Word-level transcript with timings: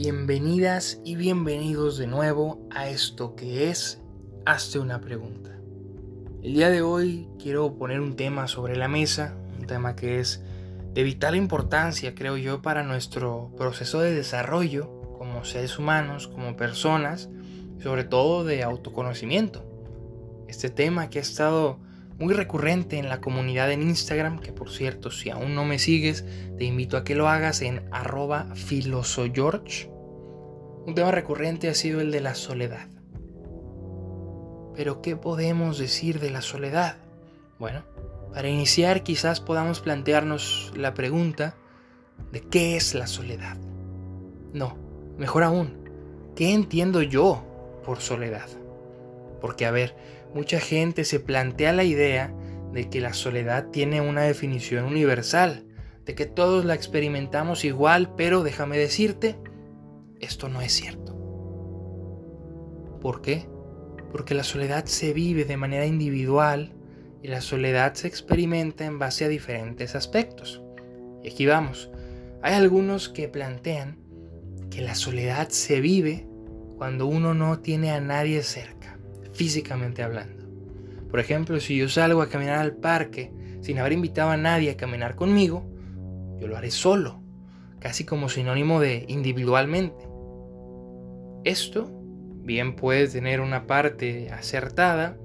Bienvenidas 0.00 1.00
y 1.04 1.16
bienvenidos 1.16 1.98
de 1.98 2.06
nuevo 2.06 2.64
a 2.70 2.88
esto 2.88 3.34
que 3.34 3.68
es 3.68 4.00
Hazte 4.46 4.78
una 4.78 5.00
pregunta. 5.00 5.58
El 6.40 6.54
día 6.54 6.70
de 6.70 6.82
hoy 6.82 7.28
quiero 7.42 7.74
poner 7.74 7.98
un 8.00 8.14
tema 8.14 8.46
sobre 8.46 8.76
la 8.76 8.86
mesa, 8.86 9.36
un 9.58 9.66
tema 9.66 9.96
que 9.96 10.20
es 10.20 10.40
de 10.94 11.02
vital 11.02 11.34
importancia, 11.34 12.14
creo 12.14 12.36
yo, 12.36 12.62
para 12.62 12.84
nuestro 12.84 13.50
proceso 13.56 13.98
de 13.98 14.14
desarrollo 14.14 15.02
como 15.18 15.44
seres 15.44 15.80
humanos, 15.80 16.28
como 16.28 16.56
personas, 16.56 17.28
sobre 17.82 18.04
todo 18.04 18.44
de 18.44 18.62
autoconocimiento. 18.62 19.68
Este 20.46 20.70
tema 20.70 21.10
que 21.10 21.18
ha 21.18 21.22
estado 21.22 21.80
muy 22.18 22.34
recurrente 22.34 22.98
en 22.98 23.08
la 23.08 23.20
comunidad 23.20 23.70
en 23.70 23.82
Instagram, 23.82 24.40
que 24.40 24.52
por 24.52 24.70
cierto, 24.70 25.10
si 25.10 25.30
aún 25.30 25.54
no 25.54 25.64
me 25.64 25.78
sigues, 25.78 26.24
te 26.56 26.64
invito 26.64 26.96
a 26.96 27.04
que 27.04 27.14
lo 27.14 27.28
hagas 27.28 27.62
en 27.62 27.88
arroba 27.92 28.54
filosogeorge. 28.54 29.88
Un 30.86 30.94
tema 30.94 31.12
recurrente 31.12 31.68
ha 31.68 31.74
sido 31.74 32.00
el 32.00 32.10
de 32.10 32.20
la 32.20 32.34
soledad. 32.34 32.88
Pero 34.74 35.00
¿qué 35.00 35.16
podemos 35.16 35.78
decir 35.78 36.18
de 36.18 36.30
la 36.30 36.40
soledad? 36.40 36.96
Bueno, 37.58 37.82
para 38.32 38.48
iniciar 38.48 39.02
quizás 39.02 39.40
podamos 39.40 39.80
plantearnos 39.80 40.72
la 40.76 40.94
pregunta 40.94 41.54
de 42.32 42.40
qué 42.40 42.76
es 42.76 42.94
la 42.94 43.06
soledad. 43.06 43.56
No, 44.52 44.76
mejor 45.18 45.44
aún, 45.44 45.88
¿qué 46.34 46.52
entiendo 46.52 47.02
yo 47.02 47.44
por 47.84 48.00
soledad? 48.00 48.48
Porque 49.40 49.66
a 49.66 49.70
ver, 49.70 49.94
mucha 50.34 50.60
gente 50.60 51.04
se 51.04 51.20
plantea 51.20 51.72
la 51.72 51.84
idea 51.84 52.34
de 52.72 52.88
que 52.90 53.00
la 53.00 53.14
soledad 53.14 53.68
tiene 53.70 54.00
una 54.00 54.22
definición 54.22 54.84
universal, 54.84 55.64
de 56.04 56.14
que 56.14 56.26
todos 56.26 56.64
la 56.64 56.74
experimentamos 56.74 57.64
igual, 57.64 58.14
pero 58.16 58.42
déjame 58.42 58.78
decirte, 58.78 59.38
esto 60.20 60.48
no 60.48 60.60
es 60.60 60.72
cierto. 60.72 61.16
¿Por 63.00 63.22
qué? 63.22 63.48
Porque 64.12 64.34
la 64.34 64.44
soledad 64.44 64.86
se 64.86 65.12
vive 65.12 65.44
de 65.44 65.56
manera 65.56 65.86
individual 65.86 66.74
y 67.22 67.28
la 67.28 67.40
soledad 67.40 67.94
se 67.94 68.08
experimenta 68.08 68.84
en 68.84 68.98
base 68.98 69.24
a 69.24 69.28
diferentes 69.28 69.94
aspectos. 69.94 70.62
Y 71.22 71.30
aquí 71.30 71.46
vamos. 71.46 71.90
Hay 72.42 72.54
algunos 72.54 73.08
que 73.08 73.28
plantean 73.28 73.98
que 74.70 74.82
la 74.82 74.94
soledad 74.94 75.48
se 75.48 75.80
vive 75.80 76.26
cuando 76.76 77.06
uno 77.06 77.34
no 77.34 77.58
tiene 77.60 77.90
a 77.90 78.00
nadie 78.00 78.42
cerca 78.42 78.77
físicamente 79.38 80.02
hablando. 80.02 80.44
Por 81.12 81.20
ejemplo, 81.20 81.60
si 81.60 81.76
yo 81.76 81.88
salgo 81.88 82.22
a 82.22 82.28
caminar 82.28 82.58
al 82.58 82.74
parque 82.74 83.32
sin 83.60 83.78
haber 83.78 83.92
invitado 83.92 84.30
a 84.30 84.36
nadie 84.36 84.72
a 84.72 84.76
caminar 84.76 85.14
conmigo, 85.14 85.64
yo 86.40 86.48
lo 86.48 86.56
haré 86.56 86.72
solo, 86.72 87.22
casi 87.78 88.04
como 88.04 88.28
sinónimo 88.28 88.80
de 88.80 89.04
individualmente. 89.06 90.08
Esto, 91.44 91.88
bien 92.42 92.74
puede 92.74 93.06
tener 93.06 93.40
una 93.40 93.68
parte 93.68 94.28
acertada, 94.32 95.16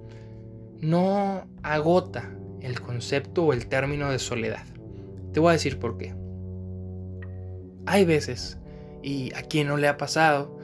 no 0.79 1.47
agota 1.63 2.29
el 2.61 2.79
concepto 2.81 3.45
o 3.45 3.51
el 3.51 3.65
término 3.65 4.11
de 4.11 4.19
soledad. 4.19 4.65
Te 5.33 5.39
voy 5.39 5.49
a 5.49 5.53
decir 5.53 5.79
por 5.79 5.97
qué. 5.97 6.13
Hay 7.87 8.05
veces, 8.05 8.59
y 9.01 9.33
a 9.33 9.41
quien 9.41 9.67
no 9.67 9.77
le 9.77 9.87
ha 9.87 9.97
pasado, 9.97 10.59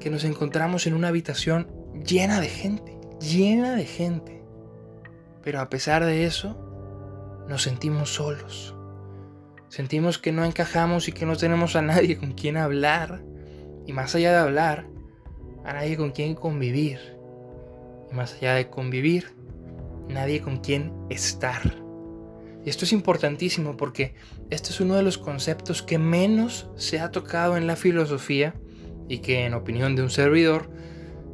que 0.00 0.10
nos 0.10 0.24
encontramos 0.24 0.88
en 0.88 0.94
una 0.94 1.08
habitación 1.08 1.79
llena 2.04 2.40
de 2.40 2.48
gente, 2.48 2.98
llena 3.20 3.74
de 3.74 3.84
gente. 3.84 4.42
Pero 5.42 5.60
a 5.60 5.70
pesar 5.70 6.04
de 6.04 6.26
eso, 6.26 6.56
nos 7.48 7.62
sentimos 7.62 8.14
solos. 8.14 8.74
Sentimos 9.68 10.18
que 10.18 10.32
no 10.32 10.44
encajamos 10.44 11.08
y 11.08 11.12
que 11.12 11.26
no 11.26 11.36
tenemos 11.36 11.76
a 11.76 11.82
nadie 11.82 12.18
con 12.18 12.32
quien 12.32 12.56
hablar. 12.56 13.22
Y 13.86 13.92
más 13.92 14.14
allá 14.14 14.32
de 14.32 14.38
hablar, 14.38 14.86
a 15.64 15.72
nadie 15.72 15.96
con 15.96 16.10
quien 16.10 16.34
convivir. 16.34 16.98
Y 18.10 18.14
más 18.14 18.34
allá 18.34 18.54
de 18.54 18.68
convivir, 18.68 19.32
nadie 20.08 20.40
con 20.40 20.58
quien 20.58 20.92
estar. 21.08 21.62
Y 22.64 22.68
esto 22.68 22.84
es 22.84 22.92
importantísimo 22.92 23.76
porque 23.76 24.14
este 24.50 24.70
es 24.70 24.80
uno 24.80 24.94
de 24.94 25.02
los 25.02 25.16
conceptos 25.16 25.82
que 25.82 25.98
menos 25.98 26.68
se 26.76 27.00
ha 27.00 27.10
tocado 27.10 27.56
en 27.56 27.66
la 27.66 27.76
filosofía 27.76 28.54
y 29.08 29.18
que 29.18 29.46
en 29.46 29.54
opinión 29.54 29.96
de 29.96 30.02
un 30.02 30.10
servidor 30.10 30.70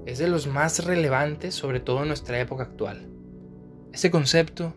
es 0.06 0.18
de 0.18 0.28
los 0.28 0.46
más 0.46 0.84
relevantes, 0.84 1.54
sobre 1.54 1.80
todo 1.80 2.02
en 2.02 2.08
nuestra 2.08 2.40
época 2.40 2.62
actual. 2.62 3.08
Este 3.92 4.10
concepto 4.10 4.72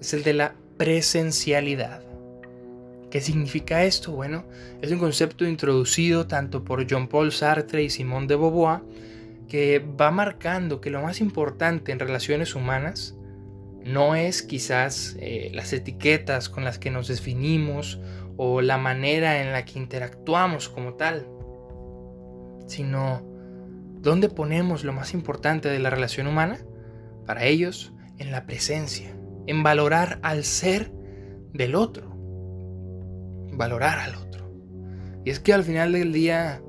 es 0.00 0.12
el 0.12 0.24
de 0.24 0.34
la 0.34 0.54
presencialidad. 0.76 2.02
¿Qué 3.10 3.20
significa 3.20 3.84
esto? 3.84 4.12
Bueno, 4.12 4.44
es 4.80 4.90
un 4.90 4.98
concepto 4.98 5.46
introducido 5.46 6.26
tanto 6.26 6.64
por 6.64 6.86
Jean-Paul 6.86 7.30
Sartre 7.30 7.82
y 7.82 7.90
Simone 7.90 8.26
de 8.26 8.36
Beauvoir 8.36 8.80
que 9.48 9.78
va 9.80 10.10
marcando 10.10 10.80
que 10.80 10.90
lo 10.90 11.02
más 11.02 11.20
importante 11.20 11.92
en 11.92 11.98
relaciones 11.98 12.54
humanas 12.54 13.14
no 13.84 14.14
es 14.14 14.42
quizás 14.42 15.16
eh, 15.20 15.50
las 15.52 15.72
etiquetas 15.72 16.48
con 16.48 16.64
las 16.64 16.78
que 16.78 16.90
nos 16.90 17.08
definimos 17.08 18.00
o 18.36 18.62
la 18.62 18.78
manera 18.78 19.42
en 19.42 19.52
la 19.52 19.64
que 19.64 19.78
interactuamos 19.78 20.68
como 20.68 20.94
tal, 20.94 21.26
sino 22.66 23.31
¿Dónde 24.02 24.28
ponemos 24.28 24.82
lo 24.82 24.92
más 24.92 25.14
importante 25.14 25.68
de 25.68 25.78
la 25.78 25.88
relación 25.88 26.26
humana? 26.26 26.58
Para 27.24 27.44
ellos, 27.44 27.92
en 28.18 28.32
la 28.32 28.46
presencia, 28.46 29.16
en 29.46 29.62
valorar 29.62 30.18
al 30.22 30.42
ser 30.42 30.90
del 31.52 31.76
otro. 31.76 32.10
Valorar 33.52 34.00
al 34.00 34.16
otro. 34.16 34.52
Y 35.24 35.30
es 35.30 35.38
que 35.38 35.52
al 35.52 35.62
final 35.62 35.92
del 35.92 36.12
día 36.12 36.60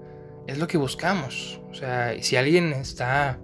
es 0.46 0.60
lo 0.60 0.68
que 0.68 0.78
buscamos. 0.78 1.60
O 1.72 1.74
sea, 1.74 2.14
si 2.22 2.38
alguien 2.38 2.72
está 2.72 3.40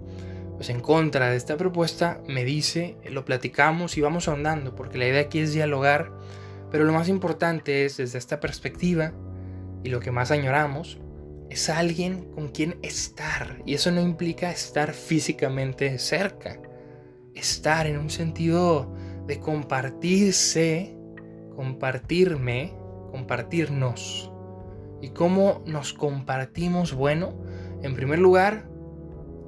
pues, 0.54 0.70
en 0.70 0.78
contra 0.78 1.30
de 1.30 1.36
esta 1.36 1.56
propuesta, 1.56 2.22
me 2.28 2.44
dice, 2.44 2.96
lo 3.10 3.24
platicamos 3.24 3.98
y 3.98 4.02
vamos 4.02 4.28
ahondando, 4.28 4.76
porque 4.76 4.98
la 4.98 5.08
idea 5.08 5.22
aquí 5.22 5.40
es 5.40 5.52
dialogar, 5.52 6.12
pero 6.70 6.84
lo 6.84 6.92
más 6.92 7.08
importante 7.08 7.84
es 7.86 7.96
desde 7.96 8.18
esta 8.18 8.38
perspectiva 8.38 9.12
y 9.82 9.88
lo 9.88 9.98
que 9.98 10.12
más 10.12 10.30
añoramos, 10.30 11.00
es 11.50 11.68
alguien 11.68 12.32
con 12.32 12.48
quien 12.48 12.78
estar. 12.82 13.60
Y 13.66 13.74
eso 13.74 13.90
no 13.90 14.00
implica 14.00 14.50
estar 14.50 14.92
físicamente 14.92 15.98
cerca. 15.98 16.58
Estar 17.34 17.86
en 17.86 17.98
un 17.98 18.08
sentido 18.08 18.94
de 19.26 19.40
compartirse, 19.40 20.96
compartirme, 21.56 22.72
compartirnos. 23.10 24.32
¿Y 25.02 25.10
cómo 25.10 25.62
nos 25.66 25.92
compartimos? 25.92 26.94
Bueno, 26.94 27.34
en 27.82 27.94
primer 27.94 28.20
lugar, 28.20 28.68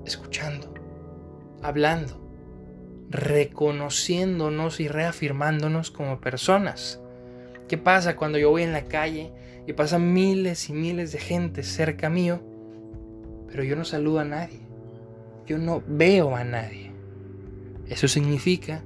escuchando, 0.05 0.75
hablando, 1.63 2.21
reconociéndonos 3.11 4.81
y 4.81 4.89
reafirmándonos 4.89 5.91
como 5.91 6.21
personas. 6.21 7.01
¿Qué 7.69 7.79
pasa 7.79 8.17
cuando 8.17 8.39
yo 8.39 8.51
voy 8.51 8.63
en 8.63 8.73
la 8.73 8.85
calle 8.85 9.33
y 9.67 9.73
pasan 9.73 10.13
miles 10.13 10.69
y 10.69 10.73
miles 10.73 11.13
de 11.13 11.19
gente 11.19 11.63
cerca 11.63 12.09
mío, 12.09 12.41
pero 13.49 13.63
yo 13.65 13.77
no 13.77 13.85
saludo 13.85 14.21
a 14.21 14.25
nadie. 14.25 14.61
Yo 15.47 15.59
no 15.59 15.83
veo 15.87 16.35
a 16.37 16.45
nadie. 16.45 16.93
Eso 17.89 18.09
significa, 18.09 18.83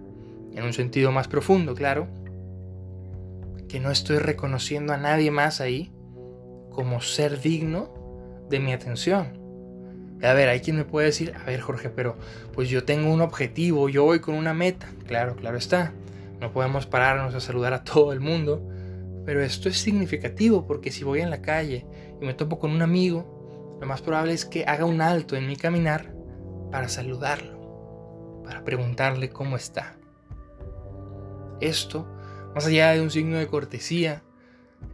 en 0.55 0.65
un 0.65 0.73
sentido 0.73 1.13
más 1.13 1.29
profundo, 1.29 1.75
claro, 1.75 2.09
que 3.69 3.81
no 3.81 3.91
estoy 3.91 4.19
reconociendo 4.19 4.93
a 4.93 4.97
nadie 4.97 5.31
más 5.31 5.61
ahí 5.61 5.93
como 6.71 7.01
ser 7.01 7.41
digno 7.41 7.89
de 8.49 8.61
mi 8.61 8.73
atención. 8.73 9.39
A 10.23 10.33
ver, 10.33 10.49
hay 10.49 10.61
quien 10.61 10.77
me 10.77 10.85
puede 10.85 11.07
decir, 11.07 11.35
a 11.35 11.45
ver 11.45 11.61
Jorge, 11.61 11.91
pero 11.91 12.17
pues 12.53 12.69
yo 12.69 12.85
tengo 12.85 13.13
un 13.13 13.21
objetivo, 13.21 13.89
yo 13.89 14.05
voy 14.05 14.21
con 14.21 14.35
una 14.35 14.55
meta. 14.55 14.89
Claro, 15.07 15.37
claro 15.37 15.59
está. 15.59 15.93
No 16.41 16.53
podemos 16.53 16.87
pararnos 16.87 17.35
a 17.35 17.41
saludar 17.41 17.73
a 17.73 17.85
todo 17.85 18.13
el 18.13 18.21
mundo, 18.21 18.63
pero 19.27 19.43
esto 19.43 19.69
es 19.69 19.77
significativo 19.77 20.67
porque 20.67 20.93
si 20.93 21.03
voy 21.03 21.21
en 21.21 21.31
la 21.31 21.43
calle 21.43 21.85
y 22.21 22.25
me 22.25 22.33
topo 22.33 22.61
con 22.61 22.71
un 22.71 22.81
amigo, 22.81 23.77
lo 23.81 23.87
más 23.87 24.01
probable 24.01 24.33
es 24.33 24.45
que 24.45 24.65
haga 24.65 24.85
un 24.85 25.03
alto 25.03 25.37
en 25.37 25.49
mi 25.49 25.57
caminar 25.57 26.15
para 26.71 26.89
saludarlo, 26.89 28.43
para 28.45 28.65
preguntarle 28.65 29.29
cómo 29.29 29.57
está. 29.57 29.97
Esto, 31.61 32.07
más 32.55 32.67
allá 32.67 32.93
de 32.93 33.01
un 33.01 33.11
signo 33.11 33.37
de 33.39 33.49
cortesía, 33.49 34.23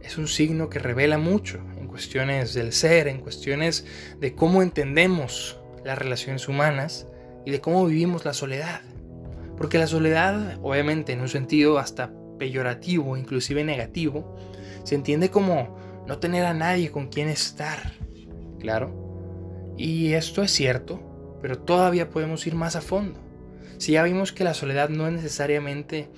es 0.01 0.17
un 0.17 0.27
signo 0.27 0.67
que 0.69 0.79
revela 0.79 1.19
mucho 1.19 1.59
en 1.77 1.87
cuestiones 1.87 2.55
del 2.55 2.73
ser, 2.73 3.07
en 3.07 3.19
cuestiones 3.19 3.85
de 4.19 4.33
cómo 4.33 4.63
entendemos 4.63 5.59
las 5.85 5.97
relaciones 5.97 6.47
humanas 6.47 7.07
y 7.45 7.51
de 7.51 7.61
cómo 7.61 7.85
vivimos 7.85 8.25
la 8.25 8.33
soledad. 8.33 8.81
Porque 9.57 9.77
la 9.77 9.87
soledad, 9.87 10.57
obviamente, 10.63 11.13
en 11.13 11.21
un 11.21 11.29
sentido 11.29 11.77
hasta 11.77 12.11
peyorativo, 12.37 13.17
inclusive 13.17 13.63
negativo, 13.63 14.35
se 14.83 14.95
entiende 14.95 15.29
como 15.29 15.77
no 16.07 16.19
tener 16.19 16.45
a 16.45 16.53
nadie 16.53 16.91
con 16.91 17.07
quien 17.07 17.29
estar. 17.29 17.93
Claro. 18.59 19.73
Y 19.77 20.13
esto 20.13 20.43
es 20.43 20.51
cierto, 20.51 21.37
pero 21.41 21.59
todavía 21.59 22.09
podemos 22.09 22.45
ir 22.47 22.55
más 22.55 22.75
a 22.75 22.81
fondo. 22.81 23.19
Si 23.77 23.93
ya 23.93 24.03
vimos 24.03 24.31
que 24.31 24.43
la 24.43 24.53
soledad 24.53 24.89
no 24.89 25.07
es 25.07 25.13
necesariamente 25.13 26.09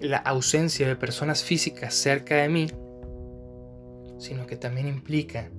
la 0.00 0.16
ausencia 0.18 0.88
de 0.88 0.96
personas 0.96 1.44
físicas 1.44 1.94
cerca 1.94 2.36
de 2.36 2.48
mí, 2.48 2.66
sino 4.18 4.46
que 4.46 4.56
también 4.56 4.88
implica 4.88 5.50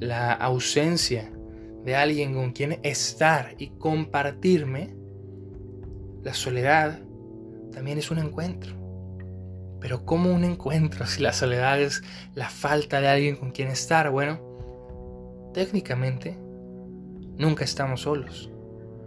la 0.00 0.32
ausencia 0.32 1.32
de 1.84 1.96
alguien 1.96 2.34
con 2.34 2.52
quien 2.52 2.80
estar 2.82 3.54
y 3.58 3.68
compartirme, 3.78 4.94
la 6.22 6.34
soledad 6.34 7.00
también 7.72 7.98
es 7.98 8.10
un 8.10 8.18
encuentro. 8.18 8.77
Pero 9.80 10.04
¿cómo 10.04 10.32
un 10.32 10.44
encuentro 10.44 11.06
si 11.06 11.22
la 11.22 11.32
soledad 11.32 11.80
es 11.80 12.02
la 12.34 12.48
falta 12.48 13.00
de 13.00 13.08
alguien 13.08 13.36
con 13.36 13.50
quien 13.52 13.68
estar? 13.68 14.10
Bueno, 14.10 14.40
técnicamente 15.54 16.36
nunca 17.36 17.64
estamos 17.64 18.02
solos, 18.02 18.50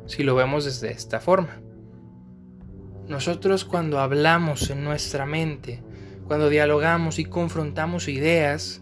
si 0.05 0.23
lo 0.23 0.35
vemos 0.35 0.65
desde 0.65 0.91
esta 0.91 1.19
forma. 1.19 1.61
Nosotros 3.07 3.65
cuando 3.65 3.99
hablamos 3.99 4.69
en 4.69 4.83
nuestra 4.83 5.25
mente, 5.25 5.83
cuando 6.25 6.47
dialogamos 6.47 7.19
y 7.19 7.25
confrontamos 7.25 8.07
ideas, 8.07 8.81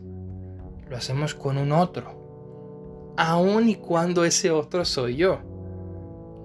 lo 0.87 0.95
hacemos 0.95 1.33
con 1.33 1.57
un 1.57 1.71
otro, 1.71 3.13
aun 3.17 3.69
y 3.69 3.75
cuando 3.75 4.23
ese 4.25 4.51
otro 4.51 4.85
soy 4.85 5.15
yo. 5.15 5.41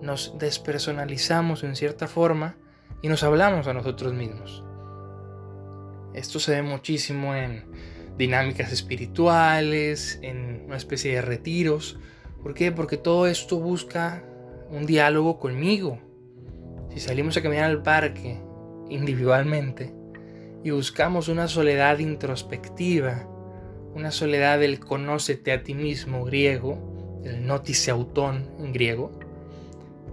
Nos 0.01 0.35
despersonalizamos 0.39 1.63
en 1.65 1.77
cierta 1.77 2.09
forma 2.09 2.57
y 3.03 3.09
nos 3.09 3.23
hablamos 3.23 3.67
a 3.67 3.75
nosotros 3.75 4.15
mismos. 4.15 4.65
Esto 6.15 6.39
se 6.39 6.53
ve 6.53 6.63
muchísimo 6.63 7.35
en 7.35 7.65
dinámicas 8.17 8.73
espirituales, 8.73 10.19
en 10.23 10.63
una 10.67 10.77
especie 10.77 11.15
de 11.15 11.23
retiros. 11.23 11.99
¿Por 12.43 12.55
qué? 12.55 12.71
Porque 12.73 12.97
todo 12.97 13.27
esto 13.27 13.59
busca 13.59 14.25
un 14.71 14.87
diálogo 14.87 15.39
conmigo. 15.39 15.99
Si 16.93 17.01
salimos 17.01 17.37
a 17.37 17.43
caminar 17.43 17.65
al 17.65 17.83
parque 17.83 18.41
individualmente 18.89 19.93
y 20.63 20.71
buscamos 20.71 21.29
una 21.29 21.49
soledad 21.49 21.99
introspectiva, 21.99 23.29
una 23.95 24.11
soledad 24.13 24.61
del 24.61 24.79
conócete 24.79 25.53
a 25.53 25.63
ti 25.63 25.75
mismo 25.75 26.25
griego, 26.25 27.21
el 27.25 27.47
notice 27.47 27.91
autón 27.91 28.51
en 28.59 28.73
griego, 28.73 29.19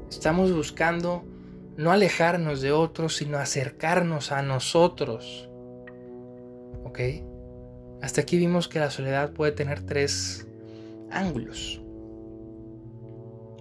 estamos 0.10 0.52
buscando 0.52 1.24
no 1.78 1.92
alejarnos 1.92 2.62
de 2.62 2.72
otros, 2.72 3.16
sino 3.16 3.38
acercarnos 3.38 4.32
a 4.32 4.42
nosotros. 4.42 5.51
¿Ok? 6.92 7.00
Hasta 8.02 8.20
aquí 8.20 8.38
vimos 8.38 8.68
que 8.68 8.80
la 8.80 8.92
soledad 8.92 9.32
puede 9.32 9.54
tener 9.54 9.82
tres 9.86 10.46
ángulos. 11.10 11.82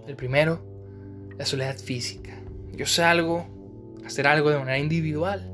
El 0.09 0.17
primero, 0.17 0.61
la 1.39 1.47
soledad 1.47 1.77
física. 1.79 2.43
Yo 2.73 2.87
salgo 2.87 3.47
a 4.03 4.09
hacer 4.09 4.27
algo 4.27 4.51
de 4.51 4.59
manera 4.59 4.79
individual, 4.79 5.49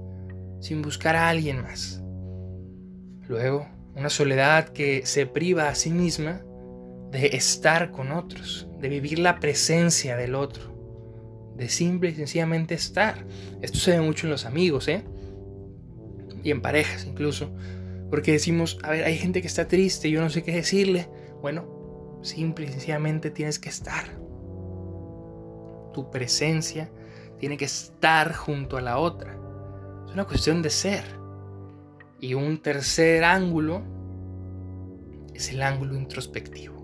sin 0.61 0.81
buscar 0.81 1.17
a 1.17 1.29
alguien 1.29 1.61
más. 1.61 2.03
Luego, 3.29 3.69
una 3.95 4.09
soledad 4.09 4.71
que 4.71 5.05
se 5.05 5.27
priva 5.27 5.69
a 5.69 5.75
sí 5.75 5.91
misma 5.91 6.41
de 7.11 7.27
estar 7.35 7.91
con 7.91 8.11
otros, 8.11 8.69
de 8.81 8.89
vivir 8.89 9.19
la 9.19 9.39
presencia 9.39 10.17
del 10.17 10.35
otro 10.35 10.75
de 11.55 11.69
simple 11.69 12.11
y 12.11 12.15
sencillamente 12.15 12.75
estar. 12.75 13.25
Esto 13.61 13.79
se 13.79 13.93
ve 13.93 14.01
mucho 14.01 14.27
en 14.27 14.31
los 14.31 14.45
amigos, 14.45 14.89
¿eh? 14.89 15.05
Y 16.43 16.51
en 16.51 16.61
parejas 16.61 17.07
incluso. 17.07 17.51
Porque 18.11 18.33
decimos, 18.33 18.79
a 18.83 18.91
ver, 18.91 19.05
hay 19.05 19.17
gente 19.17 19.41
que 19.41 19.49
está 19.49 19.67
triste, 19.67 20.11
yo 20.11 20.21
no 20.21 20.31
sé 20.31 20.43
qué 20.43 20.53
decirle. 20.53 21.09
Bueno, 21.43 22.21
simple 22.23 22.67
y 22.67 22.69
sencillamente 22.69 23.31
tienes 23.31 23.59
que 23.59 23.69
estar. 23.69 24.05
Tu 25.93 26.11
presencia 26.11 26.91
tiene 27.39 27.57
que 27.57 27.65
estar 27.65 28.33
junto 28.35 28.77
a 28.77 28.83
la 28.83 28.99
otra. 28.99 29.39
Es 30.07 30.13
una 30.13 30.25
cuestión 30.25 30.63
de 30.63 30.71
ser. 30.71 31.05
Y 32.21 32.35
un 32.35 32.63
tercer 32.63 33.25
ángulo 33.25 33.83
es 35.35 35.51
el 35.51 35.63
ángulo 35.63 35.97
introspectivo. 35.97 36.75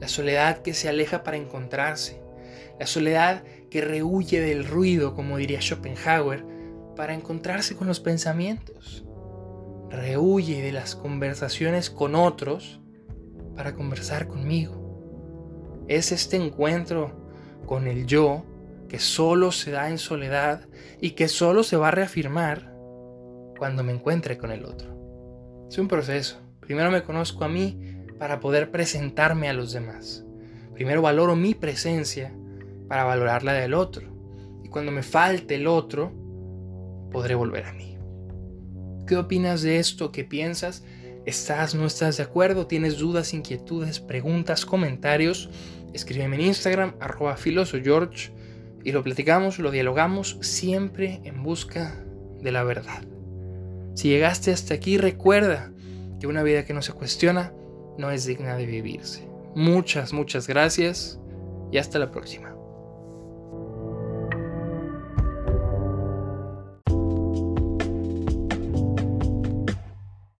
La 0.00 0.08
soledad 0.08 0.62
que 0.62 0.74
se 0.74 0.88
aleja 0.88 1.22
para 1.22 1.36
encontrarse. 1.36 2.20
La 2.78 2.86
soledad 2.86 3.42
que 3.70 3.80
rehuye 3.80 4.40
del 4.40 4.64
ruido, 4.64 5.14
como 5.14 5.38
diría 5.38 5.60
Schopenhauer, 5.60 6.44
para 6.98 7.14
encontrarse 7.14 7.76
con 7.76 7.86
los 7.86 8.00
pensamientos. 8.00 9.04
Rehuye 9.88 10.60
de 10.62 10.72
las 10.72 10.96
conversaciones 10.96 11.90
con 11.90 12.16
otros 12.16 12.80
para 13.54 13.72
conversar 13.76 14.26
conmigo. 14.26 15.84
Es 15.86 16.10
este 16.10 16.36
encuentro 16.36 17.30
con 17.66 17.86
el 17.86 18.04
yo 18.06 18.44
que 18.88 18.98
solo 18.98 19.52
se 19.52 19.70
da 19.70 19.88
en 19.88 19.98
soledad 19.98 20.66
y 21.00 21.12
que 21.12 21.28
solo 21.28 21.62
se 21.62 21.76
va 21.76 21.88
a 21.88 21.92
reafirmar 21.92 22.74
cuando 23.56 23.84
me 23.84 23.92
encuentre 23.92 24.36
con 24.36 24.50
el 24.50 24.64
otro. 24.64 25.68
Es 25.70 25.78
un 25.78 25.86
proceso. 25.86 26.40
Primero 26.58 26.90
me 26.90 27.04
conozco 27.04 27.44
a 27.44 27.48
mí 27.48 27.78
para 28.18 28.40
poder 28.40 28.72
presentarme 28.72 29.48
a 29.48 29.52
los 29.52 29.70
demás. 29.70 30.24
Primero 30.74 31.00
valoro 31.00 31.36
mi 31.36 31.54
presencia 31.54 32.34
para 32.88 33.04
valorar 33.04 33.44
la 33.44 33.52
del 33.52 33.74
otro. 33.74 34.08
Y 34.64 34.68
cuando 34.68 34.90
me 34.90 35.04
falte 35.04 35.54
el 35.54 35.68
otro, 35.68 36.17
podré 37.10 37.34
volver 37.34 37.64
a 37.64 37.72
mí. 37.72 37.96
¿Qué 39.06 39.16
opinas 39.16 39.62
de 39.62 39.78
esto? 39.78 40.12
¿Qué 40.12 40.24
piensas? 40.24 40.84
¿Estás, 41.24 41.74
no 41.74 41.86
estás 41.86 42.16
de 42.18 42.22
acuerdo? 42.22 42.66
¿Tienes 42.66 42.98
dudas, 42.98 43.34
inquietudes, 43.34 44.00
preguntas, 44.00 44.66
comentarios? 44.66 45.50
Escríbeme 45.92 46.36
en 46.36 46.42
Instagram, 46.42 46.94
arroba 47.00 47.36
filosogeorge, 47.36 48.32
y 48.84 48.92
lo 48.92 49.02
platicamos, 49.02 49.58
lo 49.58 49.70
dialogamos 49.70 50.38
siempre 50.40 51.20
en 51.24 51.42
busca 51.42 52.02
de 52.40 52.52
la 52.52 52.64
verdad. 52.64 53.02
Si 53.94 54.08
llegaste 54.08 54.52
hasta 54.52 54.74
aquí, 54.74 54.96
recuerda 54.96 55.72
que 56.20 56.26
una 56.26 56.42
vida 56.42 56.64
que 56.64 56.74
no 56.74 56.82
se 56.82 56.92
cuestiona 56.92 57.52
no 57.98 58.10
es 58.10 58.26
digna 58.26 58.56
de 58.56 58.66
vivirse. 58.66 59.28
Muchas, 59.54 60.12
muchas 60.12 60.46
gracias 60.46 61.18
y 61.72 61.78
hasta 61.78 61.98
la 61.98 62.10
próxima. 62.10 62.57